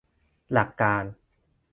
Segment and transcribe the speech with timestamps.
[0.53, 1.03] หลักการ